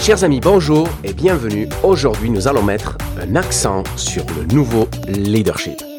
Chers 0.00 0.24
amis, 0.24 0.40
bonjour 0.40 0.88
et 1.04 1.12
bienvenue. 1.12 1.68
Aujourd'hui, 1.82 2.30
nous 2.30 2.48
allons 2.48 2.62
mettre 2.62 2.96
un 3.20 3.36
accent 3.36 3.84
sur 3.96 4.24
le 4.34 4.46
nouveau 4.46 4.88
leadership. 5.06 5.89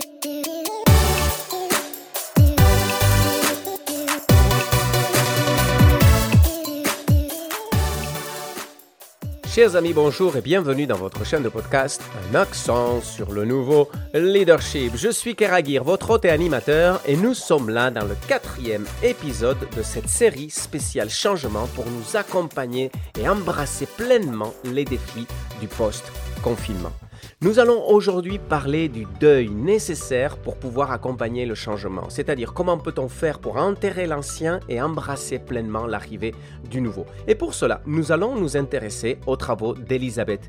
Chers 9.53 9.75
amis, 9.75 9.91
bonjour 9.91 10.37
et 10.37 10.41
bienvenue 10.41 10.87
dans 10.87 10.95
votre 10.95 11.25
chaîne 11.25 11.43
de 11.43 11.49
podcast 11.49 12.01
Un 12.31 12.35
accent 12.35 13.01
sur 13.01 13.33
le 13.33 13.43
nouveau 13.43 13.89
leadership. 14.13 14.93
Je 14.95 15.09
suis 15.09 15.35
Keragir, 15.35 15.83
votre 15.83 16.11
hôte 16.11 16.23
et 16.23 16.29
animateur, 16.29 17.01
et 17.05 17.17
nous 17.17 17.33
sommes 17.33 17.69
là 17.69 17.91
dans 17.91 18.05
le 18.05 18.15
quatrième 18.29 18.85
épisode 19.03 19.57
de 19.75 19.81
cette 19.81 20.07
série 20.07 20.49
spéciale 20.49 21.09
changement 21.09 21.67
pour 21.75 21.85
nous 21.85 22.15
accompagner 22.15 22.91
et 23.19 23.27
embrasser 23.27 23.87
pleinement 23.87 24.53
les 24.63 24.85
défis 24.85 25.27
du 25.59 25.67
post-confinement. 25.67 26.93
Nous 27.41 27.59
allons 27.59 27.89
aujourd'hui 27.89 28.39
parler 28.39 28.87
du 28.87 29.05
deuil 29.19 29.49
nécessaire 29.49 30.37
pour 30.37 30.57
pouvoir 30.57 30.91
accompagner 30.91 31.45
le 31.45 31.55
changement, 31.55 32.09
c'est-à-dire 32.09 32.53
comment 32.53 32.77
peut-on 32.77 33.09
faire 33.09 33.39
pour 33.39 33.57
enterrer 33.57 34.07
l'ancien 34.07 34.59
et 34.69 34.81
embrasser 34.81 35.39
pleinement 35.39 35.87
l'arrivée 35.87 36.33
du 36.69 36.81
nouveau? 36.81 37.05
Et 37.27 37.35
pour 37.35 37.53
cela, 37.53 37.81
nous 37.85 38.11
allons 38.11 38.35
nous 38.35 38.57
intéresser 38.57 39.17
aux 39.27 39.35
travaux 39.35 39.73
d'Elisabeth 39.73 40.47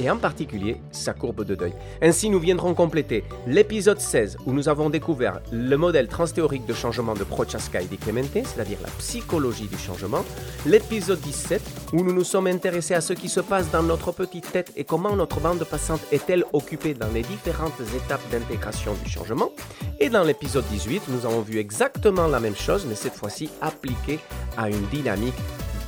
Et 0.00 0.08
en 0.08 0.16
particulier 0.16 0.76
sa 0.92 1.12
courbe 1.12 1.44
de 1.44 1.54
deuil. 1.54 1.72
Ainsi, 2.00 2.30
nous 2.30 2.38
viendrons 2.38 2.74
compléter 2.74 3.24
l'épisode 3.46 4.00
16 4.00 4.36
où 4.46 4.52
nous 4.52 4.68
avons 4.68 4.90
découvert 4.90 5.40
le 5.50 5.76
modèle 5.76 6.06
transthéorique 6.06 6.66
de 6.66 6.72
changement 6.72 7.14
de 7.14 7.24
Prochaska 7.24 7.80
et 7.80 7.86
Di 7.86 7.96
Clemente, 7.96 8.44
c'est-à-dire 8.44 8.78
la 8.82 8.90
psychologie 8.98 9.66
du 9.66 9.76
changement, 9.76 10.24
l'épisode 10.66 11.20
17 11.20 11.62
où 11.94 12.04
nous 12.04 12.12
nous 12.12 12.24
sommes 12.24 12.46
intéressés 12.46 12.94
à 12.94 13.00
ce 13.00 13.12
qui 13.12 13.28
se 13.28 13.40
passe 13.40 13.70
dans 13.70 13.82
notre 13.82 14.12
petite 14.12 14.52
tête 14.52 14.72
et 14.76 14.84
comment 14.84 15.16
notre 15.16 15.40
bande 15.40 15.64
passante 15.64 16.00
est-elle 16.12 16.44
occupée 16.52 16.94
dans 16.94 17.10
les 17.12 17.22
différentes 17.22 17.80
étapes 17.96 18.22
d'intégration 18.30 18.94
du 19.02 19.10
changement, 19.10 19.50
et 20.00 20.10
dans 20.10 20.22
l'épisode 20.22 20.64
18, 20.70 21.02
nous 21.08 21.26
avons 21.26 21.40
vu 21.40 21.58
exactement 21.58 22.28
la 22.28 22.38
même 22.38 22.54
chose, 22.54 22.86
mais 22.88 22.94
cette 22.94 23.14
fois-ci 23.14 23.50
appliquée 23.60 24.20
à 24.56 24.68
une 24.68 24.86
dynamique 24.92 25.34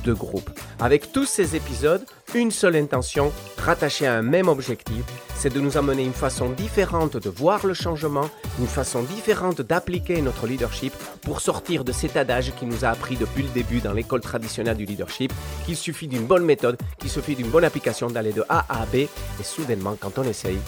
de 0.03 0.13
groupe. 0.13 0.49
Avec 0.79 1.11
tous 1.11 1.25
ces 1.25 1.55
épisodes, 1.55 2.05
une 2.33 2.51
seule 2.51 2.75
intention, 2.75 3.31
rattachée 3.57 4.07
à 4.07 4.15
un 4.15 4.21
même 4.21 4.47
objectif, 4.47 5.03
c'est 5.35 5.53
de 5.53 5.59
nous 5.59 5.77
amener 5.77 6.03
une 6.03 6.13
façon 6.13 6.49
différente 6.49 7.17
de 7.17 7.29
voir 7.29 7.65
le 7.65 7.73
changement, 7.73 8.29
une 8.59 8.67
façon 8.67 9.03
différente 9.03 9.61
d'appliquer 9.61 10.21
notre 10.21 10.47
leadership 10.47 10.93
pour 11.21 11.41
sortir 11.41 11.83
de 11.83 11.91
cet 11.91 12.17
adage 12.17 12.53
qui 12.55 12.65
nous 12.65 12.85
a 12.85 12.89
appris 12.89 13.17
depuis 13.17 13.43
le 13.43 13.49
début 13.49 13.79
dans 13.79 13.93
l'école 13.93 14.21
traditionnelle 14.21 14.77
du 14.77 14.85
leadership 14.85 15.33
qu'il 15.65 15.75
suffit 15.75 16.07
d'une 16.07 16.25
bonne 16.25 16.45
méthode, 16.45 16.77
qu'il 16.99 17.09
suffit 17.09 17.35
d'une 17.35 17.49
bonne 17.49 17.65
application 17.65 18.07
d'aller 18.07 18.33
de 18.33 18.43
A 18.49 18.65
à 18.69 18.85
B 18.85 18.95
et 18.95 19.43
soudainement 19.43 19.97
quand 19.99 20.17
on 20.17 20.23
essaye, 20.23 20.59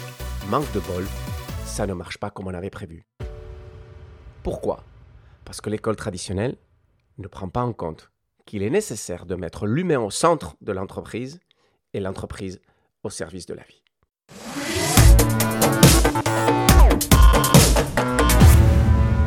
manque 0.49 0.71
de 0.73 0.79
bol, 0.79 1.05
ça 1.65 1.87
ne 1.87 1.93
marche 1.93 2.17
pas 2.17 2.29
comme 2.29 2.47
on 2.47 2.53
avait 2.53 2.69
prévu. 2.69 3.05
Pourquoi? 4.43 4.83
Parce 5.45 5.61
que 5.61 5.69
l'école 5.69 5.95
traditionnelle 5.95 6.57
ne 7.17 7.27
prend 7.27 7.47
pas 7.47 7.61
en 7.61 7.73
compte 7.73 8.12
qu'il 8.45 8.63
est 8.63 8.69
nécessaire 8.69 9.25
de 9.25 9.35
mettre 9.35 9.65
l'humain 9.65 9.99
au 9.99 10.11
centre 10.11 10.55
de 10.61 10.71
l'entreprise 10.71 11.39
et 11.93 11.99
l'entreprise 11.99 12.59
au 13.03 13.09
service 13.09 13.45
de 13.45 13.53
la 13.53 13.63
vie. 13.63 13.83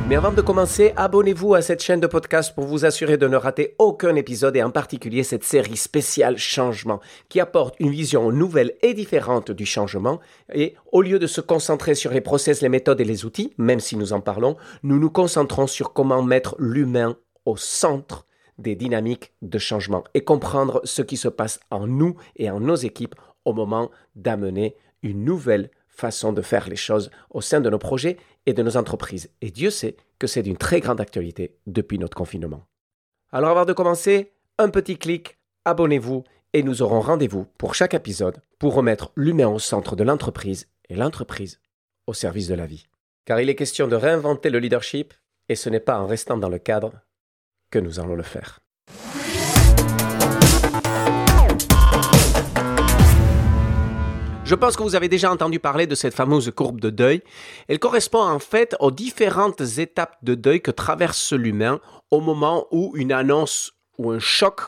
Mais 0.08 0.14
avant 0.14 0.30
de 0.30 0.40
commencer, 0.40 0.92
abonnez-vous 0.94 1.54
à 1.54 1.62
cette 1.62 1.82
chaîne 1.82 1.98
de 1.98 2.06
podcast 2.06 2.54
pour 2.54 2.64
vous 2.64 2.84
assurer 2.84 3.16
de 3.16 3.26
ne 3.26 3.36
rater 3.36 3.74
aucun 3.80 4.14
épisode 4.14 4.54
et 4.56 4.62
en 4.62 4.70
particulier 4.70 5.24
cette 5.24 5.42
série 5.42 5.76
spéciale 5.76 6.38
Changement 6.38 7.00
qui 7.28 7.40
apporte 7.40 7.74
une 7.80 7.90
vision 7.90 8.30
nouvelle 8.30 8.74
et 8.82 8.94
différente 8.94 9.50
du 9.50 9.66
changement 9.66 10.20
et 10.54 10.76
au 10.92 11.02
lieu 11.02 11.18
de 11.18 11.26
se 11.26 11.40
concentrer 11.40 11.96
sur 11.96 12.12
les 12.12 12.20
process, 12.20 12.60
les 12.62 12.68
méthodes 12.68 13.00
et 13.00 13.04
les 13.04 13.24
outils, 13.24 13.52
même 13.58 13.80
si 13.80 13.96
nous 13.96 14.12
en 14.12 14.20
parlons, 14.20 14.56
nous 14.84 15.00
nous 15.00 15.10
concentrons 15.10 15.66
sur 15.66 15.92
comment 15.92 16.22
mettre 16.22 16.54
l'humain 16.60 17.16
au 17.44 17.56
centre 17.56 18.25
des 18.58 18.74
dynamiques 18.74 19.32
de 19.42 19.58
changement 19.58 20.04
et 20.14 20.24
comprendre 20.24 20.80
ce 20.84 21.02
qui 21.02 21.16
se 21.16 21.28
passe 21.28 21.60
en 21.70 21.86
nous 21.86 22.16
et 22.36 22.50
en 22.50 22.60
nos 22.60 22.76
équipes 22.76 23.14
au 23.44 23.52
moment 23.52 23.90
d'amener 24.14 24.76
une 25.02 25.24
nouvelle 25.24 25.70
façon 25.88 26.32
de 26.32 26.42
faire 26.42 26.68
les 26.68 26.76
choses 26.76 27.10
au 27.30 27.40
sein 27.40 27.60
de 27.60 27.70
nos 27.70 27.78
projets 27.78 28.18
et 28.44 28.52
de 28.52 28.62
nos 28.62 28.76
entreprises. 28.76 29.30
Et 29.40 29.50
Dieu 29.50 29.70
sait 29.70 29.96
que 30.18 30.26
c'est 30.26 30.42
d'une 30.42 30.56
très 30.56 30.80
grande 30.80 31.00
actualité 31.00 31.56
depuis 31.66 31.98
notre 31.98 32.16
confinement. 32.16 32.66
Alors 33.30 33.50
avant 33.50 33.64
de 33.64 33.72
commencer, 33.72 34.32
un 34.58 34.68
petit 34.68 34.98
clic, 34.98 35.38
abonnez-vous 35.64 36.24
et 36.52 36.62
nous 36.62 36.82
aurons 36.82 37.00
rendez-vous 37.00 37.46
pour 37.58 37.74
chaque 37.74 37.94
épisode 37.94 38.40
pour 38.58 38.74
remettre 38.74 39.12
l'humain 39.16 39.48
au 39.48 39.58
centre 39.58 39.96
de 39.96 40.04
l'entreprise 40.04 40.68
et 40.88 40.96
l'entreprise 40.96 41.60
au 42.06 42.14
service 42.14 42.48
de 42.48 42.54
la 42.54 42.66
vie. 42.66 42.86
Car 43.24 43.40
il 43.40 43.50
est 43.50 43.56
question 43.56 43.88
de 43.88 43.96
réinventer 43.96 44.50
le 44.50 44.58
leadership 44.58 45.12
et 45.48 45.56
ce 45.56 45.68
n'est 45.68 45.80
pas 45.80 45.98
en 45.98 46.06
restant 46.06 46.36
dans 46.36 46.48
le 46.48 46.58
cadre 46.58 46.92
que 47.70 47.78
nous 47.78 48.00
allons 48.00 48.14
le 48.14 48.22
faire. 48.22 48.60
Je 54.46 54.54
pense 54.54 54.76
que 54.76 54.84
vous 54.84 54.94
avez 54.94 55.08
déjà 55.08 55.32
entendu 55.32 55.58
parler 55.58 55.88
de 55.88 55.96
cette 55.96 56.14
fameuse 56.14 56.52
courbe 56.54 56.80
de 56.80 56.88
deuil. 56.88 57.20
Elle 57.66 57.80
correspond 57.80 58.20
en 58.22 58.38
fait 58.38 58.76
aux 58.78 58.92
différentes 58.92 59.60
étapes 59.78 60.16
de 60.22 60.36
deuil 60.36 60.60
que 60.62 60.70
traverse 60.70 61.32
l'humain 61.32 61.80
au 62.12 62.20
moment 62.20 62.68
où 62.70 62.92
une 62.94 63.10
annonce 63.10 63.72
ou 63.98 64.12
un 64.12 64.20
choc 64.20 64.60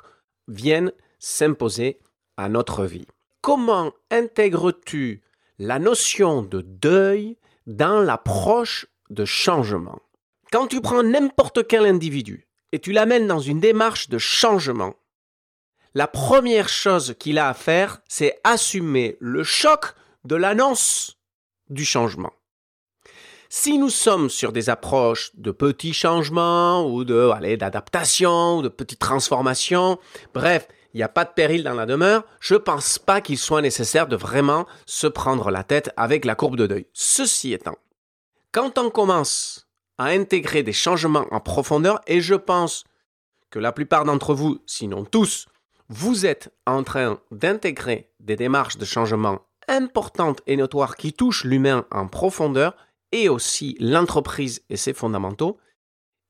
viennent 0.49 0.91
s'imposer 1.21 2.01
à 2.37 2.49
notre 2.49 2.87
vie. 2.87 3.07
Comment 3.41 3.93
intègres-tu 4.11 5.23
la 5.61 5.79
notion 5.79 6.43
de 6.43 6.61
deuil 6.61 7.37
dans 7.69 8.01
l'approche 8.01 8.87
de 9.11 9.25
changement? 9.25 10.01
Quand 10.51 10.67
tu 10.67 10.81
prends 10.81 11.05
n'importe 11.05 11.69
quel 11.69 11.87
individu 11.87 12.48
et 12.73 12.79
tu 12.79 12.93
l'amènes 12.93 13.27
dans 13.27 13.41
une 13.41 13.61
démarche 13.61 14.09
de 14.09 14.19
changement, 14.19 14.95
la 15.95 16.07
première 16.07 16.69
chose 16.69 17.15
qu'il 17.19 17.39
a 17.39 17.49
à 17.49 17.55
faire, 17.55 18.01
c'est 18.09 18.39
assumer 18.45 19.17
le 19.21 19.43
choc 19.43 19.95
de 20.25 20.37
l'annonce 20.37 21.19
du 21.71 21.85
changement. 21.85 22.33
Si 23.51 23.79
nous 23.79 23.89
sommes 23.89 24.29
sur 24.29 24.53
des 24.53 24.69
approches 24.69 25.31
de 25.35 25.51
petits 25.51 25.95
changements 25.95 26.87
ou 26.87 27.05
de 27.05 27.57
d'adaptation 27.57 28.59
ou 28.59 28.63
de 28.63 28.69
petites 28.69 28.99
transformations, 28.99 29.99
bref, 30.35 30.69
il 30.93 30.99
n'y 30.99 31.03
a 31.03 31.09
pas 31.09 31.25
de 31.25 31.33
péril 31.33 31.65
dans 31.65 31.75
la 31.75 31.87
demeure, 31.87 32.25
je 32.41 32.55
ne 32.55 32.59
pense 32.59 32.99
pas 32.99 33.23
qu'il 33.23 33.39
soit 33.39 33.63
nécessaire 33.63 34.07
de 34.07 34.17
vraiment 34.17 34.67
se 34.85 35.07
prendre 35.07 35.51
la 35.51 35.65
tête 35.65 35.91
avec 35.97 36.27
la 36.27 36.35
courbe 36.35 36.57
de 36.57 36.67
deuil. 36.67 36.87
Ceci 36.93 37.55
étant, 37.55 37.79
quand 38.53 38.77
on 38.77 38.91
commence 38.91 39.68
à 39.99 40.07
intégrer 40.07 40.63
des 40.63 40.73
changements 40.73 41.27
en 41.31 41.41
profondeur, 41.41 42.01
et 42.07 42.21
je 42.21 42.35
pense 42.35 42.85
que 43.51 43.59
la 43.59 43.73
plupart 43.73 44.05
d'entre 44.05 44.35
vous, 44.35 44.61
sinon 44.67 45.05
tous, 45.05 45.47
vous 45.89 46.27
êtes 46.27 46.53
en 46.67 46.83
train 46.85 47.21
d'intégrer 47.31 48.11
des 48.21 48.37
démarches 48.37 48.77
de 48.79 48.85
changement 48.85 49.41
importantes 49.69 50.41
et 50.47 50.57
notoires 50.57 50.97
qui 50.97 51.13
touchent 51.13 51.45
l'humain 51.45 51.87
en 51.91 52.07
profondeur 52.07 52.77
et 53.13 53.29
aussi 53.29 53.77
l'entreprise 53.81 54.63
et 54.69 54.77
ses 54.77 54.93
fondamentaux, 54.93 55.59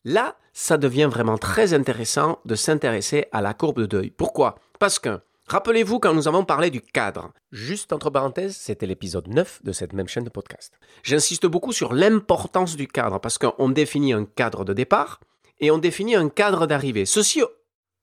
là, 0.05 0.37
ça 0.53 0.77
devient 0.77 1.09
vraiment 1.11 1.39
très 1.39 1.75
intéressant 1.75 2.41
de 2.45 2.55
s'intéresser 2.55 3.27
à 3.33 3.41
la 3.41 3.55
courbe 3.55 3.81
de 3.81 3.87
deuil. 3.87 4.11
Pourquoi? 4.11 4.56
Parce 4.79 4.99
que, 4.99 5.21
rappelez-vous 5.49 5.99
quand 5.99 6.15
nous 6.15 6.29
avons 6.29 6.45
parlé 6.45 6.71
du 6.71 6.81
cadre, 6.81 7.33
juste 7.53 7.93
entre 7.93 8.11
parenthèses, 8.11 8.57
c'était 8.57 8.87
l'épisode 8.87 9.29
9 9.29 9.63
de 9.65 9.73
cette 9.73 9.93
même 9.93 10.09
chaîne 10.09 10.25
de 10.25 10.31
podcast. 10.31 10.79
J'insiste 11.03 11.47
beaucoup 11.47 11.73
sur 11.73 11.93
l'importance 11.93 12.77
du 12.77 12.87
cadre 12.89 13.19
parce 13.19 13.39
qu'on 13.39 13.69
définit 13.69 14.13
un 14.13 14.25
cadre 14.25 14.65
de 14.65 14.73
départ 14.73 15.21
et 15.61 15.71
on 15.71 15.79
définit 15.79 16.15
un 16.15 16.29
cadre 16.29 16.67
d'arrivée. 16.67 17.06
Ceci 17.06 17.43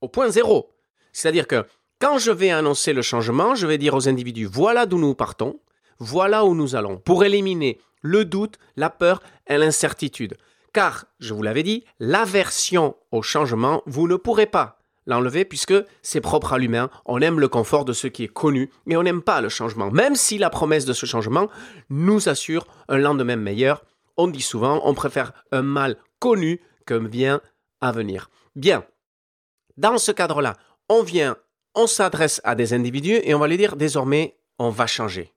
au 0.00 0.08
point 0.08 0.28
zéro. 0.28 0.74
C'est-à-dire 1.12 1.46
que 1.46 1.64
quand 2.00 2.18
je 2.18 2.30
vais 2.30 2.50
annoncer 2.50 2.92
le 2.92 3.02
changement, 3.02 3.54
je 3.54 3.66
vais 3.66 3.78
dire 3.78 3.94
aux 3.94 4.08
individus, 4.08 4.46
voilà 4.46 4.84
d'où 4.84 4.98
nous 4.98 5.14
partons, 5.14 5.60
voilà 5.98 6.44
où 6.44 6.54
nous 6.54 6.76
allons, 6.76 6.98
pour 6.98 7.24
éliminer 7.24 7.80
le 8.02 8.24
doute, 8.24 8.58
la 8.76 8.90
peur 8.90 9.22
et 9.46 9.56
l'incertitude. 9.56 10.36
Car, 10.74 11.06
je 11.20 11.32
vous 11.32 11.42
l'avais 11.42 11.62
dit, 11.62 11.84
l'aversion 11.98 12.96
au 13.10 13.22
changement, 13.22 13.82
vous 13.86 14.06
ne 14.06 14.16
pourrez 14.16 14.46
pas 14.46 14.78
l'enlever 15.06 15.44
puisque 15.44 15.74
c'est 16.02 16.20
propre 16.20 16.52
à 16.52 16.58
l'humain. 16.58 16.90
On 17.04 17.20
aime 17.20 17.40
le 17.40 17.48
confort 17.48 17.84
de 17.84 17.92
ce 17.92 18.06
qui 18.06 18.24
est 18.24 18.28
connu 18.28 18.70
et 18.88 18.96
on 18.96 19.02
n'aime 19.02 19.22
pas 19.22 19.40
le 19.40 19.48
changement. 19.48 19.90
Même 19.90 20.16
si 20.16 20.38
la 20.38 20.50
promesse 20.50 20.84
de 20.84 20.92
ce 20.92 21.06
changement 21.06 21.48
nous 21.90 22.28
assure 22.28 22.66
un 22.88 22.98
lendemain 22.98 23.36
meilleur, 23.36 23.84
on 24.16 24.28
dit 24.28 24.42
souvent 24.42 24.80
on 24.84 24.94
préfère 24.94 25.32
un 25.52 25.62
mal 25.62 25.96
connu 26.18 26.60
qu'un 26.86 27.00
bien 27.00 27.40
à 27.80 27.92
venir. 27.92 28.30
Bien. 28.54 28.84
Dans 29.76 29.98
ce 29.98 30.12
cadre-là, 30.12 30.56
on 30.88 31.02
vient, 31.02 31.36
on 31.74 31.86
s'adresse 31.86 32.40
à 32.44 32.54
des 32.54 32.72
individus 32.72 33.20
et 33.22 33.34
on 33.34 33.38
va 33.38 33.48
les 33.48 33.58
dire 33.58 33.76
désormais, 33.76 34.38
on 34.58 34.70
va 34.70 34.86
changer. 34.86 35.34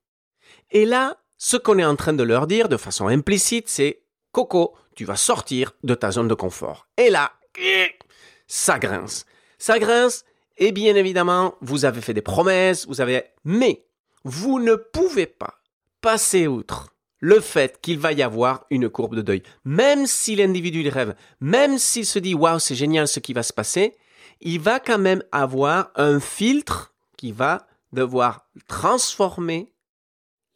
Et 0.72 0.86
là, 0.86 1.18
ce 1.38 1.58
qu'on 1.58 1.80
est 1.80 1.86
en 1.86 1.96
train 1.96 2.14
de 2.14 2.24
leur 2.24 2.48
dire 2.48 2.70
de 2.70 2.78
façon 2.78 3.08
implicite, 3.08 3.70
c'est 3.70 4.04
Coco, 4.32 4.76
tu 4.96 5.06
vas 5.06 5.16
sortir 5.16 5.72
de 5.84 5.96
ta 5.96 6.12
zone 6.12 6.28
de 6.28 6.34
confort. 6.34 6.88
Et 6.98 7.10
là, 7.10 7.32
ça 8.48 8.80
grince. 8.80 9.26
Ça 9.60 9.78
grince 9.78 10.26
Et 10.58 10.72
bien 10.72 10.96
évidemment, 10.96 11.56
vous 11.62 11.86
avez 11.86 12.02
fait 12.02 12.16
des 12.16 12.22
promesses, 12.22 12.88
vous 12.88 13.02
avez... 13.02 13.24
Mais 13.44 13.86
vous 14.24 14.60
ne 14.60 14.76
pouvez 14.76 15.28
pas 15.28 15.60
passer 16.02 16.48
outre 16.48 16.96
le 17.20 17.40
fait 17.42 17.80
qu'il 17.82 18.00
va 18.00 18.14
y 18.14 18.24
avoir 18.24 18.66
une 18.70 18.90
courbe 18.90 19.16
de 19.16 19.22
deuil. 19.22 19.44
Même 19.66 20.08
si 20.08 20.36
l'individu 20.36 20.88
rêve, 20.88 21.16
même 21.42 21.78
s'il 21.78 22.06
se 22.06 22.20
dit 22.20 22.34
waouh, 22.34 22.60
c'est 22.60 22.76
génial 22.76 23.08
ce 23.08 23.20
qui 23.20 23.34
va 23.34 23.44
se 23.44 23.54
passer, 23.54 23.98
il 24.42 24.60
va 24.60 24.80
quand 24.80 24.98
même 24.98 25.24
avoir 25.32 25.92
un 25.96 26.20
filtre 26.20 26.94
qui 27.18 27.32
va 27.32 27.68
devoir 27.92 28.48
transformer 28.68 29.74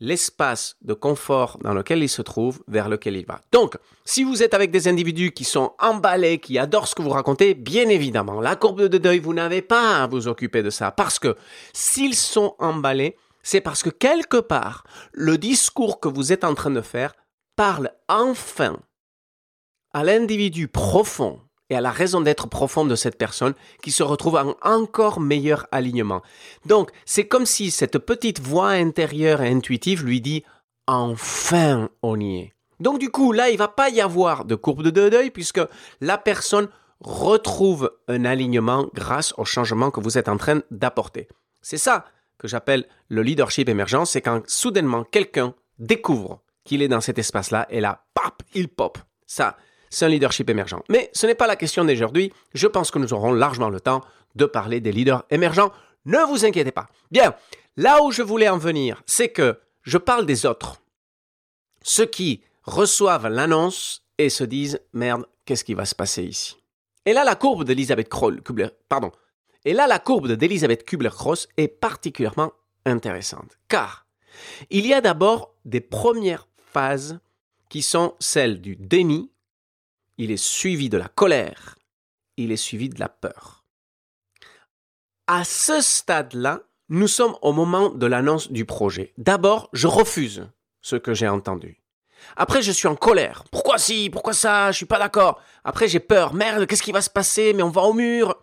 l'espace 0.03 0.75
de 0.81 0.93
confort 0.93 1.57
dans 1.63 1.73
lequel 1.73 2.03
il 2.03 2.09
se 2.09 2.21
trouve 2.21 2.61
vers 2.67 2.89
lequel 2.89 3.15
il 3.15 3.25
va. 3.25 3.39
Donc, 3.53 3.77
si 4.03 4.25
vous 4.25 4.43
êtes 4.43 4.53
avec 4.53 4.69
des 4.69 4.89
individus 4.89 5.31
qui 5.31 5.45
sont 5.45 5.71
emballés, 5.79 6.39
qui 6.39 6.59
adorent 6.59 6.89
ce 6.89 6.95
que 6.95 7.01
vous 7.01 7.09
racontez, 7.09 7.53
bien 7.53 7.87
évidemment, 7.87 8.41
la 8.41 8.57
courbe 8.57 8.81
de 8.81 8.97
deuil, 8.97 9.19
vous 9.19 9.33
n'avez 9.33 9.61
pas 9.61 10.03
à 10.03 10.07
vous 10.07 10.27
occuper 10.27 10.61
de 10.61 10.69
ça 10.69 10.91
parce 10.91 11.19
que 11.19 11.37
s'ils 11.71 12.15
sont 12.15 12.53
emballés, 12.59 13.15
c'est 13.43 13.61
parce 13.61 13.81
que 13.81 13.89
quelque 13.89 14.37
part, 14.37 14.83
le 15.13 15.37
discours 15.37 16.01
que 16.01 16.09
vous 16.09 16.33
êtes 16.33 16.43
en 16.43 16.53
train 16.53 16.71
de 16.71 16.81
faire 16.81 17.13
parle 17.55 17.91
enfin 18.09 18.77
à 19.93 20.03
l'individu 20.03 20.67
profond 20.67 21.39
à 21.75 21.81
la 21.81 21.91
raison 21.91 22.21
d'être 22.21 22.47
profonde 22.47 22.89
de 22.89 22.95
cette 22.95 23.17
personne 23.17 23.53
qui 23.81 23.91
se 23.91 24.03
retrouve 24.03 24.35
en 24.35 24.55
encore 24.61 25.19
meilleur 25.19 25.67
alignement. 25.71 26.21
Donc, 26.65 26.91
c'est 27.05 27.27
comme 27.27 27.45
si 27.45 27.71
cette 27.71 27.97
petite 27.97 28.39
voix 28.39 28.69
intérieure 28.69 29.41
et 29.41 29.51
intuitive 29.51 30.05
lui 30.05 30.21
dit 30.21 30.43
enfin 30.87 31.89
on 32.01 32.19
y 32.19 32.39
est. 32.39 32.53
Donc 32.79 32.99
du 32.99 33.09
coup, 33.09 33.31
là, 33.31 33.49
il 33.49 33.57
va 33.57 33.67
pas 33.67 33.89
y 33.89 34.01
avoir 34.01 34.45
de 34.45 34.55
courbe 34.55 34.83
de 34.83 35.09
deuil 35.09 35.31
puisque 35.31 35.61
la 36.01 36.17
personne 36.17 36.67
retrouve 36.99 37.91
un 38.07 38.25
alignement 38.25 38.87
grâce 38.93 39.33
au 39.37 39.45
changement 39.45 39.91
que 39.91 39.99
vous 39.99 40.17
êtes 40.17 40.29
en 40.29 40.37
train 40.37 40.61
d'apporter. 40.71 41.27
C'est 41.61 41.77
ça 41.77 42.05
que 42.37 42.47
j'appelle 42.47 42.85
le 43.07 43.23
leadership 43.23 43.69
émergent, 43.69 44.05
c'est 44.05 44.21
quand 44.21 44.41
soudainement 44.47 45.03
quelqu'un 45.03 45.53
découvre 45.79 46.41
qu'il 46.63 46.81
est 46.81 46.87
dans 46.87 47.01
cet 47.01 47.19
espace-là 47.19 47.67
et 47.69 47.79
là, 47.79 48.03
pap, 48.13 48.41
il 48.53 48.69
pop. 48.69 48.97
Ça, 49.25 49.57
c'est 49.93 50.05
un 50.05 50.09
leadership 50.09 50.49
émergent. 50.49 50.81
Mais 50.89 51.09
ce 51.13 51.27
n'est 51.27 51.35
pas 51.35 51.47
la 51.47 51.55
question 51.55 51.85
d'aujourd'hui. 51.85 52.33
Je 52.53 52.67
pense 52.67 52.89
que 52.89 52.99
nous 52.99 53.13
aurons 53.13 53.31
largement 53.31 53.69
le 53.69 53.79
temps 53.79 54.01
de 54.35 54.45
parler 54.45 54.79
des 54.79 54.91
leaders 54.91 55.23
émergents. 55.29 55.71
Ne 56.05 56.25
vous 56.27 56.45
inquiétez 56.45 56.71
pas. 56.71 56.89
Bien, 57.11 57.35
là 57.77 58.01
où 58.01 58.11
je 58.11 58.23
voulais 58.23 58.49
en 58.49 58.57
venir, 58.57 59.03
c'est 59.05 59.29
que 59.29 59.59
je 59.83 59.97
parle 59.97 60.25
des 60.25 60.45
autres. 60.45 60.81
Ceux 61.83 62.07
qui 62.07 62.41
reçoivent 62.63 63.27
l'annonce 63.27 64.03
et 64.17 64.29
se 64.29 64.43
disent 64.43 64.81
merde, 64.93 65.27
qu'est-ce 65.45 65.63
qui 65.63 65.75
va 65.75 65.85
se 65.85 65.95
passer 65.95 66.23
ici? 66.23 66.57
Et 67.05 67.13
là, 67.13 67.23
la 67.23 67.35
courbe 67.35 67.63
d'Elisabeth 67.63 68.09
Kubler, 68.09 68.69
pardon. 68.89 69.11
Et 69.65 69.73
là, 69.73 69.87
la 69.87 69.99
courbe 69.99 70.31
d'Elisabeth 70.31 70.85
Kubler-Ross 70.85 71.47
est 71.57 71.67
particulièrement 71.67 72.53
intéressante, 72.85 73.57
car 73.67 74.07
il 74.69 74.87
y 74.87 74.93
a 74.93 75.01
d'abord 75.01 75.53
des 75.65 75.81
premières 75.81 76.47
phases 76.57 77.19
qui 77.69 77.81
sont 77.81 78.15
celles 78.19 78.61
du 78.61 78.75
déni, 78.75 79.31
il 80.17 80.31
est 80.31 80.37
suivi 80.37 80.89
de 80.89 80.97
la 80.97 81.07
colère, 81.07 81.77
il 82.37 82.51
est 82.51 82.57
suivi 82.57 82.89
de 82.89 82.99
la 82.99 83.09
peur. 83.09 83.63
À 85.27 85.43
ce 85.43 85.81
stade-là, 85.81 86.61
nous 86.89 87.07
sommes 87.07 87.35
au 87.41 87.53
moment 87.53 87.89
de 87.89 88.05
l'annonce 88.05 88.51
du 88.51 88.65
projet. 88.65 89.13
D'abord, 89.17 89.69
je 89.73 89.87
refuse 89.87 90.47
ce 90.81 90.95
que 90.95 91.13
j'ai 91.13 91.27
entendu. 91.27 91.81
Après, 92.35 92.61
je 92.61 92.71
suis 92.71 92.87
en 92.87 92.95
colère. 92.95 93.43
Pourquoi 93.51 93.77
si? 93.77 94.09
Pourquoi 94.09 94.33
ça? 94.33 94.71
Je 94.71 94.77
suis 94.77 94.85
pas 94.85 94.99
d'accord. 94.99 95.41
Après, 95.63 95.87
j'ai 95.87 95.99
peur. 95.99 96.33
Merde, 96.33 96.65
qu'est-ce 96.67 96.83
qui 96.83 96.91
va 96.91 97.01
se 97.01 97.09
passer? 97.09 97.53
Mais 97.53 97.63
on 97.63 97.69
va 97.69 97.81
au 97.81 97.93
mur. 97.93 98.35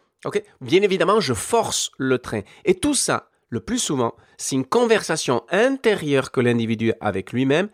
Bien 0.61 0.82
évidemment, 0.82 1.20
je 1.20 1.34
force 1.34 1.90
le 1.96 2.19
train. 2.19 2.43
Et 2.64 2.75
tout 2.75 2.94
ça, 2.94 3.31
le 3.49 3.61
plus 3.61 3.78
souvent, 3.78 4.14
c'est 4.37 4.56
une 4.56 4.67
conversation 4.67 5.44
intérieure 5.50 6.31
que 6.31 6.40
l'individu 6.40 6.93
a 6.93 7.06
avec 7.06 7.32
lui-même. 7.32 7.69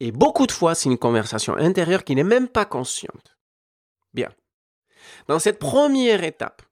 Et 0.00 0.12
beaucoup 0.12 0.46
de 0.46 0.52
fois, 0.52 0.74
c'est 0.74 0.88
une 0.88 0.98
conversation 0.98 1.54
intérieure 1.56 2.04
qui 2.04 2.14
n'est 2.14 2.24
même 2.24 2.48
pas 2.48 2.64
consciente. 2.64 3.36
Bien. 4.14 4.30
Dans 5.28 5.38
cette 5.38 5.58
première 5.58 6.24
étape, 6.24 6.62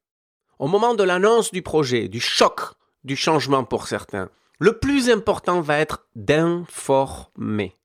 au 0.59 0.67
moment 0.67 0.95
de 0.95 1.05
l'annonce 1.05 1.53
du 1.53 1.63
projet, 1.63 2.09
du 2.09 2.21
choc, 2.21 2.61
du 3.05 3.17
changement 3.17 3.65
pour 3.65 3.87
certains, 3.87 4.31
le 4.59 4.79
plus 4.79 5.09
important 5.09 5.61
va 5.61 5.79
être 5.79 6.07
d'informer. 6.17 7.77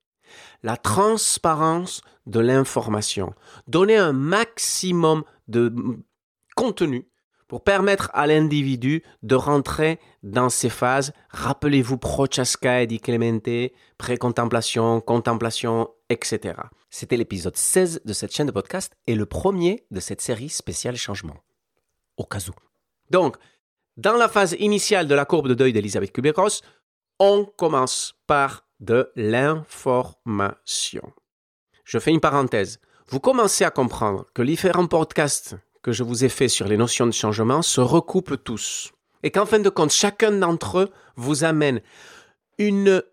La 0.63 0.77
transparence 0.77 2.01
de 2.25 2.39
l'information. 2.39 3.33
Donner 3.67 3.97
un 3.97 4.13
maximum 4.13 5.23
de 5.47 5.73
contenu 6.55 7.07
pour 7.53 7.63
permettre 7.63 8.09
à 8.15 8.25
l'individu 8.25 9.03
de 9.21 9.35
rentrer 9.35 9.99
dans 10.23 10.49
ces 10.49 10.69
phases. 10.69 11.13
Rappelez-vous 11.29 11.99
Prochaska 11.99 12.81
et 12.81 12.87
Di 12.87 12.99
Clemente, 12.99 13.71
pré-contemplation, 13.99 15.01
contemplation, 15.01 15.91
etc. 16.09 16.55
C'était 16.89 17.15
l'épisode 17.15 17.55
16 17.55 18.01
de 18.05 18.13
cette 18.13 18.33
chaîne 18.33 18.47
de 18.47 18.51
podcast 18.51 18.93
et 19.05 19.13
le 19.13 19.27
premier 19.27 19.85
de 19.91 19.99
cette 19.99 20.19
série 20.19 20.49
spéciale 20.49 20.95
changement. 20.95 21.37
Au 22.17 22.23
cas 22.23 22.39
où. 22.49 22.53
Donc, 23.11 23.37
dans 23.97 24.17
la 24.17 24.29
phase 24.29 24.55
initiale 24.57 25.07
de 25.07 25.13
la 25.13 25.25
courbe 25.25 25.47
de 25.47 25.53
deuil 25.53 25.73
d'Elisabeth 25.73 26.11
Kubler-Ross, 26.11 26.63
on 27.19 27.45
commence 27.45 28.15
par 28.25 28.65
de 28.79 29.11
l'information. 29.15 31.13
Je 31.85 31.99
fais 31.99 32.09
une 32.09 32.19
parenthèse. 32.19 32.79
Vous 33.09 33.19
commencez 33.19 33.63
à 33.63 33.69
comprendre 33.69 34.25
que 34.33 34.41
les 34.41 34.53
différents 34.53 34.87
podcasts 34.87 35.55
que 35.83 35.91
je 35.91 36.01
vous 36.01 36.25
ai 36.25 36.29
faits 36.29 36.49
sur 36.49 36.67
les 36.67 36.77
notions 36.77 37.05
de 37.05 37.11
changement 37.11 37.61
se 37.61 37.81
recoupent 37.81 38.41
tous. 38.43 38.91
Et 39.21 39.31
qu'en 39.31 39.45
fin 39.45 39.59
de 39.59 39.69
compte, 39.69 39.91
chacun 39.91 40.31
d'entre 40.31 40.79
eux 40.79 40.89
vous 41.15 41.43
amène 41.43 41.81
une 42.57 43.03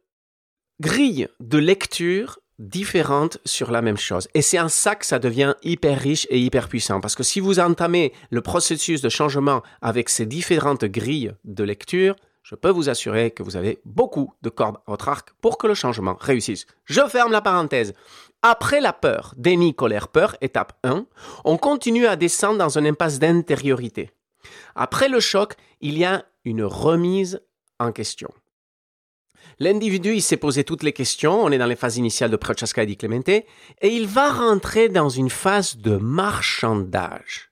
grille 0.81 1.29
de 1.41 1.59
lecture 1.59 2.39
différente 2.59 3.39
sur 3.45 3.71
la 3.71 3.83
même 3.83 3.97
chose. 3.97 4.29
Et 4.35 4.43
c'est 4.43 4.61
en 4.61 4.69
ça 4.69 4.95
que 4.95 5.07
ça 5.07 5.19
devient 5.19 5.55
hyper 5.63 5.99
riche 5.99 6.27
et 6.31 6.39
hyper 6.39 6.69
puissant. 6.69 7.01
Parce 7.01 7.15
que 7.15 7.23
si 7.23 7.41
vous 7.41 7.59
entamez 7.59 8.13
le 8.31 8.43
processus 8.43 9.01
de 9.01 9.09
changement 9.09 9.63
avec 9.83 10.09
ces 10.09 10.27
différentes 10.27 10.85
grilles 10.85 11.33
de 11.45 11.65
lecture, 11.65 12.17
je 12.43 12.55
peux 12.55 12.71
vous 12.71 12.89
assurer 12.89 13.31
que 13.31 13.43
vous 13.43 13.57
avez 13.57 13.81
beaucoup 13.85 14.33
de 14.43 14.49
cordes 14.49 14.77
à 14.87 14.91
votre 14.91 15.09
arc 15.09 15.31
pour 15.41 15.59
que 15.59 15.67
le 15.67 15.75
changement 15.75 16.17
réussisse. 16.19 16.67
Je 16.85 17.07
ferme 17.09 17.33
la 17.33 17.43
parenthèse. 17.43 17.95
Après 18.43 18.81
la 18.81 18.93
peur, 18.93 19.35
déni, 19.37 19.75
colère, 19.75 20.09
peur, 20.09 20.37
étape 20.41 20.73
1, 20.83 21.07
on 21.45 21.59
continue 21.59 22.07
à 22.07 22.17
descendre 22.17 22.59
dans 22.59 22.79
une 22.79 22.87
impasse 22.87 23.19
d'intériorité. 23.19 24.11
Après 24.75 25.09
le 25.09 25.21
choc, 25.21 25.55
il 25.81 25.99
y 25.99 26.05
a 26.05 26.25
une 26.45 26.65
remise 26.65 27.43
en 27.79 27.93
question. 27.93 28.31
L'individu, 29.59 30.15
il 30.15 30.23
s'est 30.23 30.39
posé 30.39 30.65
toutes 30.65 30.83
les 30.83 30.95
questions, 30.95 31.43
on 31.43 31.51
est 31.51 31.59
dans 31.59 31.67
les 31.67 31.77
phases 31.77 31.99
initiales 31.99 32.31
de 32.31 32.37
Prochaska 32.37 32.83
et 32.83 32.87
Di 32.87 32.97
Clemente, 32.97 33.29
et 33.29 33.45
il 33.83 34.07
va 34.07 34.31
rentrer 34.31 34.89
dans 34.89 35.11
une 35.11 35.29
phase 35.29 35.77
de 35.77 35.97
marchandage. 35.97 37.51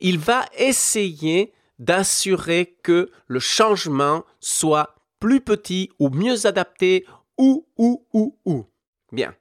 Il 0.00 0.20
va 0.20 0.44
essayer 0.56 1.52
d'assurer 1.78 2.76
que 2.82 3.10
le 3.26 3.40
changement 3.40 4.24
soit 4.40 4.94
plus 5.20 5.40
petit 5.40 5.90
ou 5.98 6.10
mieux 6.10 6.46
adapté 6.46 7.06
ou, 7.38 7.66
ou, 7.76 8.06
ou, 8.12 8.38
ou. 8.44 8.66
Bien. 9.12 9.34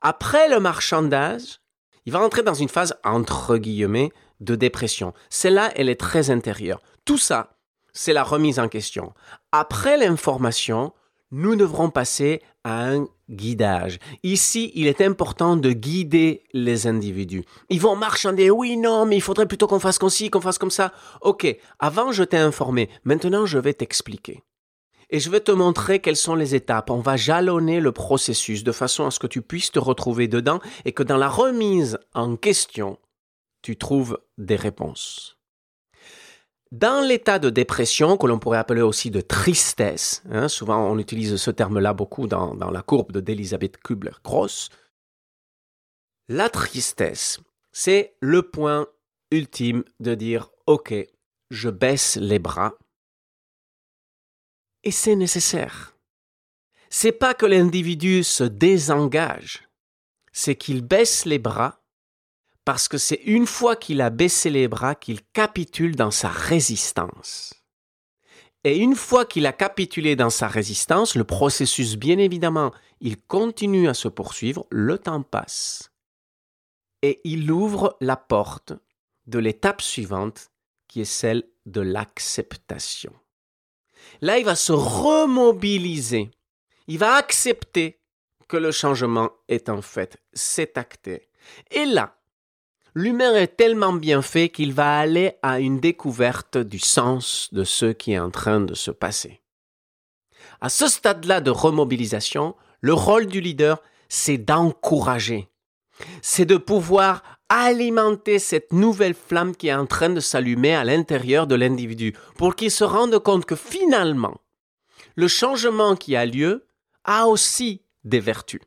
Après 0.00 0.48
le 0.48 0.58
marchandage, 0.58 1.60
il 2.06 2.12
va 2.12 2.18
rentrer 2.18 2.42
dans 2.42 2.54
une 2.54 2.68
phase, 2.68 2.98
entre 3.04 3.56
guillemets, 3.56 4.10
de 4.40 4.56
dépression. 4.56 5.14
Celle-là, 5.30 5.70
elle 5.76 5.88
est 5.88 6.00
très 6.00 6.30
intérieure. 6.30 6.82
Tout 7.04 7.18
ça, 7.18 7.56
c'est 7.92 8.12
la 8.12 8.24
remise 8.24 8.58
en 8.58 8.68
question. 8.68 9.14
Après 9.52 9.96
l'information, 9.96 10.92
nous 11.32 11.56
devrons 11.56 11.90
passer 11.90 12.42
à 12.62 12.88
un 12.88 13.06
guidage. 13.28 13.98
Ici, 14.22 14.70
il 14.74 14.86
est 14.86 15.00
important 15.00 15.56
de 15.56 15.72
guider 15.72 16.44
les 16.52 16.86
individus. 16.86 17.44
Ils 17.70 17.80
vont 17.80 17.96
marchander, 17.96 18.50
oui, 18.50 18.76
non, 18.76 19.06
mais 19.06 19.16
il 19.16 19.22
faudrait 19.22 19.48
plutôt 19.48 19.66
qu'on 19.66 19.80
fasse 19.80 19.98
comme 19.98 20.10
ci, 20.10 20.30
qu'on 20.30 20.40
fasse 20.40 20.58
comme 20.58 20.70
ça. 20.70 20.92
Ok, 21.22 21.46
avant 21.80 22.12
je 22.12 22.22
t'ai 22.22 22.36
informé, 22.36 22.88
maintenant 23.04 23.46
je 23.46 23.58
vais 23.58 23.74
t'expliquer 23.74 24.44
et 25.12 25.20
je 25.20 25.30
vais 25.30 25.40
te 25.40 25.52
montrer 25.52 26.00
quelles 26.00 26.16
sont 26.16 26.34
les 26.34 26.54
étapes. 26.54 26.90
On 26.90 27.00
va 27.00 27.16
jalonner 27.16 27.80
le 27.80 27.92
processus 27.92 28.64
de 28.64 28.72
façon 28.72 29.06
à 29.06 29.10
ce 29.10 29.18
que 29.18 29.26
tu 29.26 29.42
puisses 29.42 29.70
te 29.70 29.78
retrouver 29.78 30.26
dedans 30.26 30.60
et 30.86 30.92
que 30.92 31.02
dans 31.02 31.18
la 31.18 31.28
remise 31.28 31.98
en 32.14 32.36
question, 32.36 32.98
tu 33.60 33.76
trouves 33.76 34.18
des 34.38 34.56
réponses. 34.56 35.36
Dans 36.72 37.06
l'état 37.06 37.38
de 37.38 37.50
dépression, 37.50 38.16
que 38.16 38.26
l'on 38.26 38.38
pourrait 38.38 38.56
appeler 38.56 38.80
aussi 38.80 39.10
de 39.10 39.20
tristesse, 39.20 40.22
hein, 40.30 40.48
souvent 40.48 40.90
on 40.90 40.98
utilise 40.98 41.36
ce 41.36 41.50
terme-là 41.50 41.92
beaucoup 41.92 42.26
dans, 42.26 42.54
la 42.54 42.80
courbe 42.80 43.18
d'Elisabeth 43.18 43.76
Kubler-Ross, 43.76 44.70
la 46.28 46.48
tristesse, 46.48 47.40
c'est 47.72 48.16
le 48.20 48.40
point 48.40 48.86
ultime 49.30 49.84
de 50.00 50.14
dire, 50.14 50.48
OK, 50.66 50.94
je 51.50 51.68
baisse 51.68 52.16
les 52.16 52.38
bras 52.38 52.72
et 54.82 54.92
c'est 54.92 55.14
nécessaire. 55.14 55.94
C'est 56.88 57.12
pas 57.12 57.34
que 57.34 57.44
l'individu 57.44 58.24
se 58.24 58.44
désengage, 58.44 59.68
c'est 60.32 60.56
qu'il 60.56 60.80
baisse 60.80 61.26
les 61.26 61.38
bras 61.38 61.81
parce 62.64 62.88
que 62.88 62.98
c'est 62.98 63.20
une 63.24 63.46
fois 63.46 63.76
qu'il 63.76 64.00
a 64.00 64.10
baissé 64.10 64.50
les 64.50 64.68
bras 64.68 64.94
qu'il 64.94 65.20
capitule 65.32 65.96
dans 65.96 66.10
sa 66.10 66.28
résistance. 66.28 67.54
Et 68.64 68.78
une 68.78 68.94
fois 68.94 69.24
qu'il 69.24 69.46
a 69.46 69.52
capitulé 69.52 70.14
dans 70.14 70.30
sa 70.30 70.46
résistance, 70.46 71.16
le 71.16 71.24
processus, 71.24 71.96
bien 71.96 72.18
évidemment, 72.18 72.72
il 73.00 73.20
continue 73.20 73.88
à 73.88 73.94
se 73.94 74.06
poursuivre, 74.06 74.66
le 74.70 74.98
temps 74.98 75.22
passe. 75.22 75.90
Et 77.02 77.20
il 77.24 77.50
ouvre 77.50 77.96
la 78.00 78.16
porte 78.16 78.72
de 79.26 79.40
l'étape 79.40 79.82
suivante, 79.82 80.50
qui 80.86 81.00
est 81.00 81.04
celle 81.04 81.42
de 81.66 81.80
l'acceptation. 81.80 83.12
Là, 84.20 84.38
il 84.38 84.44
va 84.44 84.54
se 84.54 84.72
remobiliser. 84.72 86.30
Il 86.86 86.98
va 86.98 87.14
accepter 87.14 88.00
que 88.46 88.56
le 88.56 88.70
changement 88.70 89.30
est 89.48 89.68
en 89.68 89.82
fait, 89.82 90.18
c'est 90.32 90.76
acté. 90.76 91.28
Et 91.70 91.86
là, 91.86 92.21
l'humain 92.94 93.34
est 93.34 93.56
tellement 93.56 93.92
bien 93.92 94.22
fait 94.22 94.48
qu'il 94.48 94.72
va 94.72 94.98
aller 94.98 95.34
à 95.42 95.60
une 95.60 95.80
découverte 95.80 96.58
du 96.58 96.78
sens 96.78 97.48
de 97.52 97.64
ce 97.64 97.86
qui 97.86 98.12
est 98.12 98.18
en 98.18 98.30
train 98.30 98.60
de 98.60 98.74
se 98.74 98.90
passer. 98.90 99.40
À 100.60 100.68
ce 100.68 100.86
stade-là 100.86 101.40
de 101.40 101.50
remobilisation, 101.50 102.54
le 102.80 102.94
rôle 102.94 103.26
du 103.26 103.40
leader, 103.40 103.82
c'est 104.08 104.38
d'encourager. 104.38 105.48
C'est 106.20 106.44
de 106.44 106.56
pouvoir 106.56 107.22
alimenter 107.48 108.38
cette 108.38 108.72
nouvelle 108.72 109.14
flamme 109.14 109.54
qui 109.54 109.68
est 109.68 109.74
en 109.74 109.86
train 109.86 110.10
de 110.10 110.20
s'allumer 110.20 110.74
à 110.74 110.84
l'intérieur 110.84 111.46
de 111.46 111.54
l'individu 111.54 112.14
pour 112.36 112.56
qu'il 112.56 112.70
se 112.70 112.84
rende 112.84 113.18
compte 113.18 113.44
que 113.44 113.56
finalement, 113.56 114.40
le 115.16 115.28
changement 115.28 115.94
qui 115.94 116.16
a 116.16 116.24
lieu 116.24 116.66
a 117.04 117.26
aussi 117.26 117.82
des 118.04 118.20
vertus. 118.20 118.60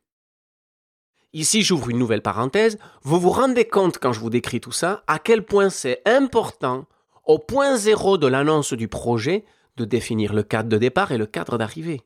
Ici, 1.35 1.63
j'ouvre 1.63 1.89
une 1.89 1.99
nouvelle 1.99 2.21
parenthèse. 2.21 2.77
Vous 3.03 3.19
vous 3.19 3.29
rendez 3.29 3.65
compte, 3.65 3.97
quand 3.97 4.13
je 4.13 4.21
vous 4.21 4.29
décris 4.29 4.61
tout 4.61 4.71
ça, 4.71 5.03
à 5.05 5.19
quel 5.19 5.43
point 5.43 5.69
c'est 5.69 6.01
important, 6.05 6.85
au 7.25 7.39
point 7.39 7.75
zéro 7.75 8.17
de 8.17 8.25
l'annonce 8.25 8.71
du 8.71 8.87
projet, 8.87 9.43
de 9.75 9.83
définir 9.83 10.31
le 10.31 10.43
cadre 10.43 10.69
de 10.69 10.77
départ 10.77 11.11
et 11.11 11.17
le 11.17 11.25
cadre 11.25 11.57
d'arrivée. 11.57 12.03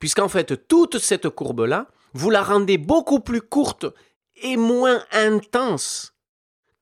Puisqu'en 0.00 0.28
fait, 0.28 0.68
toute 0.68 0.98
cette 0.98 1.30
courbe-là, 1.30 1.86
vous 2.12 2.28
la 2.28 2.42
rendez 2.42 2.76
beaucoup 2.76 3.20
plus 3.20 3.40
courte 3.40 3.86
et 4.42 4.58
moins 4.58 5.02
intense 5.12 6.12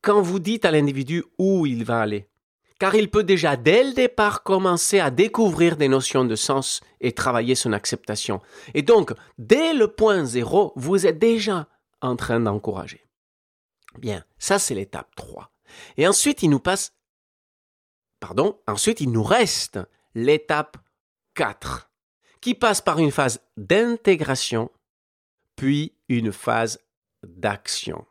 quand 0.03 0.21
vous 0.21 0.41
dites 0.41 0.65
à 0.65 0.73
l'individu 0.73 1.23
où 1.39 1.67
il 1.67 1.85
va 1.85 2.01
aller. 2.01 2.27
Car 2.81 2.97
il 2.97 3.13
peut 3.13 3.23
déjà 3.23 3.57
dès 3.57 3.85
le 3.85 3.93
départ 3.93 4.43
commencer 4.43 4.99
à 4.99 5.13
découvrir 5.13 5.77
des 5.77 5.87
notions 5.87 6.25
de 6.25 6.35
sens 6.35 6.81
et 7.01 7.13
travailler 7.13 7.55
son 7.55 7.73
acceptation. 7.73 8.41
Et 8.75 8.83
donc, 8.83 9.13
dès 9.39 9.73
le 9.73 9.87
point 9.87 10.25
zéro, 10.25 10.73
vous 10.75 11.07
êtes 11.07 11.21
déjà 11.21 11.69
en 12.07 12.17
train 12.17 12.41
d'encourager. 12.41 13.05
Bien, 13.99 14.25
ça 14.39 14.59
c'est 14.59 14.75
l'étape 14.75 15.15
3. 15.17 15.51
Et 15.97 16.07
ensuite, 16.07 16.43
il 16.43 16.51
nous 16.51 16.61
passe, 16.61 16.95
pardon, 18.21 18.61
ensuite 18.67 19.01
il 19.01 19.11
nous 19.11 19.23
reste 19.23 19.79
l'étape 20.15 20.77
4, 21.35 21.91
qui 22.41 22.55
passe 22.55 22.81
par 22.81 22.99
une 22.99 23.11
phase 23.11 23.41
d'intégration, 23.57 24.71
puis 25.57 25.95
une 26.09 26.33
phase 26.33 26.81
d'action. 27.23 28.07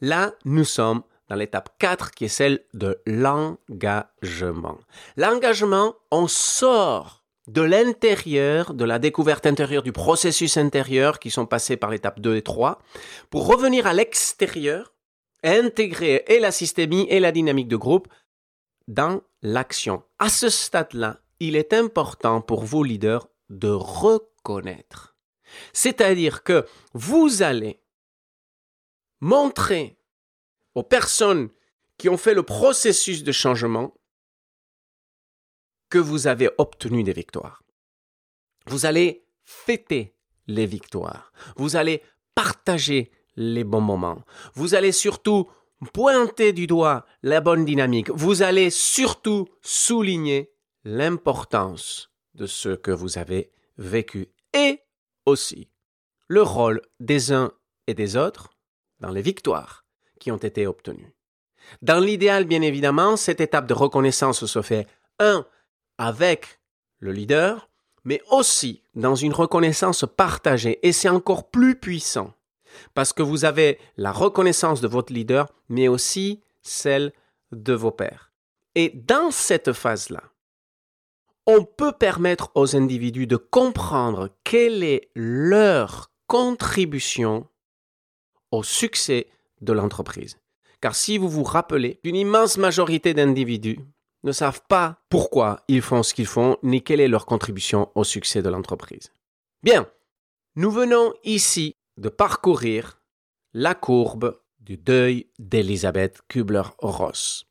Là, 0.00 0.34
nous 0.44 0.64
sommes 0.64 1.02
dans 1.28 1.36
l'étape 1.36 1.78
4 1.78 2.10
qui 2.10 2.26
est 2.26 2.28
celle 2.28 2.64
de 2.74 3.00
l'engagement. 3.06 4.78
L'engagement, 5.16 5.94
on 6.10 6.28
sort 6.28 7.23
de 7.46 7.62
l'intérieur, 7.62 8.74
de 8.74 8.84
la 8.84 8.98
découverte 8.98 9.46
intérieure, 9.46 9.82
du 9.82 9.92
processus 9.92 10.56
intérieur 10.56 11.18
qui 11.18 11.30
sont 11.30 11.46
passés 11.46 11.76
par 11.76 11.90
l'étape 11.90 12.20
2 12.20 12.36
et 12.36 12.42
3, 12.42 12.80
pour 13.30 13.46
revenir 13.46 13.86
à 13.86 13.92
l'extérieur 13.92 14.94
intégrer 15.42 16.24
et 16.26 16.40
la 16.40 16.50
systémie 16.50 17.06
et 17.10 17.20
la 17.20 17.32
dynamique 17.32 17.68
de 17.68 17.76
groupe 17.76 18.08
dans 18.88 19.20
l'action. 19.42 20.02
À 20.18 20.28
ce 20.28 20.48
stade-là, 20.48 21.20
il 21.38 21.56
est 21.56 21.72
important 21.72 22.40
pour 22.40 22.64
vos 22.64 22.82
leaders 22.82 23.28
de 23.50 23.68
reconnaître. 23.68 25.16
C'est-à-dire 25.72 26.42
que 26.42 26.66
vous 26.94 27.42
allez 27.42 27.80
montrer 29.20 29.98
aux 30.74 30.82
personnes 30.82 31.50
qui 31.98 32.08
ont 32.08 32.16
fait 32.16 32.34
le 32.34 32.42
processus 32.42 33.22
de 33.22 33.32
changement 33.32 33.94
que 35.94 35.98
vous 36.00 36.26
avez 36.26 36.50
obtenu 36.58 37.04
des 37.04 37.12
victoires. 37.12 37.62
Vous 38.66 38.84
allez 38.84 39.28
fêter 39.44 40.16
les 40.48 40.66
victoires. 40.66 41.32
Vous 41.54 41.76
allez 41.76 42.02
partager 42.34 43.12
les 43.36 43.62
bons 43.62 43.80
moments. 43.80 44.24
Vous 44.54 44.74
allez 44.74 44.90
surtout 44.90 45.48
pointer 45.92 46.52
du 46.52 46.66
doigt 46.66 47.06
la 47.22 47.40
bonne 47.40 47.64
dynamique. 47.64 48.10
Vous 48.10 48.42
allez 48.42 48.70
surtout 48.70 49.46
souligner 49.62 50.50
l'importance 50.82 52.10
de 52.34 52.46
ce 52.46 52.70
que 52.70 52.90
vous 52.90 53.16
avez 53.16 53.52
vécu 53.78 54.32
et 54.52 54.80
aussi 55.26 55.68
le 56.26 56.42
rôle 56.42 56.82
des 56.98 57.32
uns 57.32 57.52
et 57.86 57.94
des 57.94 58.16
autres 58.16 58.50
dans 58.98 59.12
les 59.12 59.22
victoires 59.22 59.84
qui 60.18 60.32
ont 60.32 60.38
été 60.38 60.66
obtenues. 60.66 61.14
Dans 61.82 62.00
l'idéal, 62.00 62.46
bien 62.46 62.62
évidemment, 62.62 63.16
cette 63.16 63.40
étape 63.40 63.68
de 63.68 63.74
reconnaissance 63.74 64.44
se 64.44 64.60
fait, 64.60 64.88
un, 65.20 65.46
avec 65.98 66.60
le 66.98 67.12
leader, 67.12 67.68
mais 68.04 68.20
aussi 68.30 68.82
dans 68.94 69.14
une 69.14 69.32
reconnaissance 69.32 70.04
partagée. 70.16 70.78
Et 70.86 70.92
c'est 70.92 71.08
encore 71.08 71.50
plus 71.50 71.76
puissant 71.76 72.34
parce 72.94 73.12
que 73.12 73.22
vous 73.22 73.44
avez 73.44 73.78
la 73.96 74.12
reconnaissance 74.12 74.80
de 74.80 74.88
votre 74.88 75.12
leader, 75.12 75.48
mais 75.68 75.88
aussi 75.88 76.40
celle 76.62 77.12
de 77.52 77.72
vos 77.72 77.90
pairs. 77.90 78.32
Et 78.74 78.90
dans 78.90 79.30
cette 79.30 79.72
phase-là, 79.72 80.22
on 81.46 81.64
peut 81.64 81.92
permettre 81.92 82.50
aux 82.54 82.74
individus 82.74 83.26
de 83.26 83.36
comprendre 83.36 84.30
quelle 84.44 84.82
est 84.82 85.10
leur 85.14 86.10
contribution 86.26 87.46
au 88.50 88.62
succès 88.62 89.28
de 89.60 89.72
l'entreprise. 89.72 90.38
Car 90.80 90.94
si 90.94 91.18
vous 91.18 91.28
vous 91.28 91.44
rappelez, 91.44 92.00
une 92.02 92.16
immense 92.16 92.56
majorité 92.56 93.14
d'individus 93.14 93.78
ne 94.24 94.32
savent 94.32 94.62
pas 94.68 94.96
pourquoi 95.10 95.60
ils 95.68 95.82
font 95.82 96.02
ce 96.02 96.14
qu'ils 96.14 96.26
font, 96.26 96.56
ni 96.62 96.82
quelle 96.82 97.00
est 97.00 97.08
leur 97.08 97.26
contribution 97.26 97.90
au 97.94 98.02
succès 98.02 98.42
de 98.42 98.48
l'entreprise. 98.48 99.12
Bien, 99.62 99.86
nous 100.56 100.70
venons 100.70 101.12
ici 101.22 101.76
de 101.98 102.08
parcourir 102.08 103.02
la 103.52 103.74
courbe 103.74 104.40
du 104.58 104.76
deuil 104.76 105.26
d'Elisabeth 105.38 106.20
Kubler-Ross. 106.28 107.46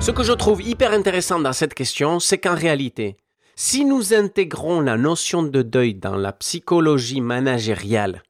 Ce 0.00 0.10
que 0.10 0.22
je 0.22 0.32
trouve 0.32 0.62
hyper 0.62 0.92
intéressant 0.92 1.38
dans 1.38 1.52
cette 1.52 1.74
question, 1.74 2.18
c'est 2.18 2.38
qu'en 2.38 2.54
réalité, 2.54 3.16
si 3.56 3.84
nous 3.84 4.12
intégrons 4.12 4.80
la 4.80 4.96
notion 4.96 5.42
de 5.42 5.62
deuil 5.62 5.94
dans 5.94 6.16
la 6.16 6.32
psychologie 6.32 7.20
managériale, 7.20 8.22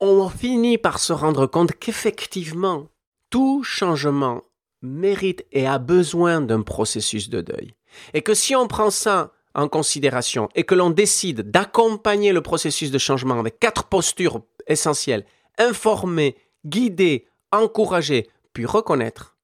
on 0.00 0.28
finit 0.28 0.78
par 0.78 0.98
se 0.98 1.12
rendre 1.12 1.46
compte 1.46 1.72
qu'effectivement, 1.72 2.88
tout 3.30 3.62
changement 3.62 4.42
mérite 4.82 5.44
et 5.52 5.66
a 5.66 5.78
besoin 5.78 6.40
d'un 6.40 6.62
processus 6.62 7.28
de 7.28 7.40
deuil. 7.40 7.74
Et 8.14 8.22
que 8.22 8.34
si 8.34 8.54
on 8.54 8.68
prend 8.68 8.90
ça 8.90 9.32
en 9.54 9.68
considération 9.68 10.48
et 10.54 10.64
que 10.64 10.74
l'on 10.74 10.90
décide 10.90 11.50
d'accompagner 11.50 12.32
le 12.32 12.42
processus 12.42 12.90
de 12.90 12.98
changement 12.98 13.38
avec 13.38 13.58
quatre 13.58 13.84
postures 13.84 14.42
essentielles, 14.66 15.24
informer, 15.58 16.36
guider, 16.66 17.26
encourager, 17.52 18.28
puis 18.52 18.66
reconnaître, 18.66 19.36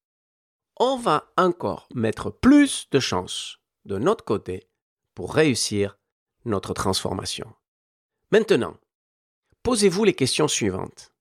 on 0.78 0.96
va 0.96 1.32
encore 1.36 1.88
mettre 1.94 2.30
plus 2.30 2.88
de 2.90 3.00
chances 3.00 3.58
de 3.84 3.98
notre 3.98 4.24
côté 4.24 4.68
pour 5.14 5.34
réussir 5.34 5.98
notre 6.44 6.74
transformation. 6.74 7.52
Maintenant, 8.30 8.74
posez-vous 9.62 10.04
les 10.04 10.14
questions 10.14 10.48
suivantes. 10.48 11.12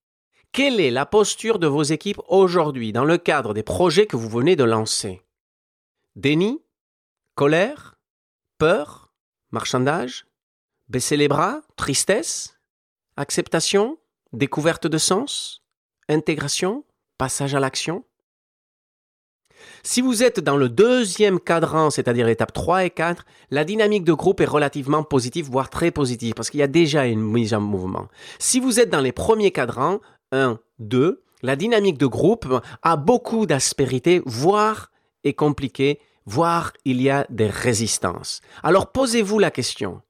Quelle 0.52 0.80
est 0.80 0.92
la 0.92 1.06
posture 1.06 1.60
de 1.60 1.68
vos 1.68 1.84
équipes 1.84 2.22
aujourd'hui 2.28 2.92
dans 2.92 3.06
le 3.06 3.18
cadre 3.18 3.54
des 3.54 3.64
projets 3.64 4.06
que 4.06 4.18
vous 4.18 4.30
venez 4.30 4.56
de 4.56 4.64
lancer? 4.64 5.22
Déni? 6.16 6.62
Colère? 7.36 7.96
Peur? 8.58 9.14
Marchandage? 9.52 10.26
Baisser 10.90 11.16
les 11.16 11.30
bras? 11.30 11.62
Tristesse? 11.78 12.60
Acceptation? 13.16 13.98
Découverte 14.34 14.88
de 14.88 14.98
sens? 14.98 15.64
Intégration? 16.10 16.84
Passage 17.18 17.56
à 17.56 17.60
l'action? 17.60 18.04
Si 19.84 20.02
vous 20.02 20.24
êtes 20.24 20.40
dans 20.40 20.58
le 20.58 20.70
deuxième 20.70 21.40
cadran, 21.40 21.90
c'est-à-dire 21.90 22.28
étape 22.28 22.54
3 22.54 22.86
et 22.86 22.90
4, 22.90 23.26
la 23.50 23.64
dynamique 23.64 24.04
de 24.04 24.14
groupe 24.14 24.42
est 24.42 24.46
relativement 24.46 25.04
positive, 25.04 25.50
voire 25.50 25.70
très 25.70 25.92
positive, 25.92 26.34
parce 26.34 26.50
qu'il 26.50 26.60
y 26.60 26.64
a 26.64 26.68
déjà 26.68 27.06
une 27.06 27.22
mise 27.22 27.54
en 27.54 27.62
mouvement. 27.62 28.08
Si 28.40 28.60
vous 28.60 28.80
êtes 28.80 28.90
dans 28.90 29.02
les 29.02 29.12
premiers 29.12 29.52
cadrans, 29.52 30.00
1, 30.32 30.60
2, 30.80 31.24
la 31.44 31.56
dynamique 31.56 31.98
de 31.98 32.06
groupe 32.06 32.48
a 32.84 32.96
beaucoup 32.96 33.46
d'aspérité, 33.46 34.22
voire 34.26 34.92
est 35.24 35.34
compliquée, 35.34 36.00
voire 36.26 36.74
il 36.86 37.02
y 37.02 37.10
a 37.10 37.26
des 37.30 37.48
résistances. 37.48 38.42
Alors 38.64 38.92
posez-vous 38.92 39.40
la 39.40 39.52
question. 39.52 40.02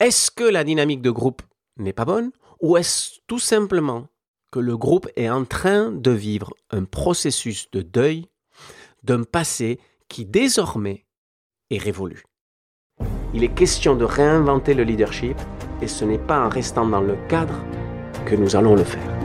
Est-ce 0.00 0.30
que 0.30 0.44
la 0.44 0.64
dynamique 0.64 1.02
de 1.02 1.10
groupe 1.10 1.42
n'est 1.76 1.92
pas 1.92 2.04
bonne 2.04 2.32
ou 2.60 2.76
est-ce 2.76 3.20
tout 3.26 3.38
simplement 3.38 4.08
que 4.50 4.60
le 4.60 4.76
groupe 4.76 5.08
est 5.16 5.30
en 5.30 5.44
train 5.44 5.90
de 5.90 6.10
vivre 6.10 6.52
un 6.70 6.84
processus 6.84 7.70
de 7.72 7.82
deuil 7.82 8.28
d'un 9.02 9.22
passé 9.24 9.80
qui 10.08 10.24
désormais 10.24 11.06
est 11.70 11.78
révolu 11.78 12.24
Il 13.34 13.44
est 13.44 13.54
question 13.54 13.96
de 13.96 14.04
réinventer 14.04 14.74
le 14.74 14.84
leadership 14.84 15.36
et 15.80 15.88
ce 15.88 16.04
n'est 16.04 16.18
pas 16.18 16.44
en 16.44 16.48
restant 16.48 16.86
dans 16.86 17.00
le 17.00 17.16
cadre 17.28 17.64
que 18.26 18.36
nous 18.36 18.56
allons 18.56 18.74
le 18.74 18.84
faire. 18.84 19.21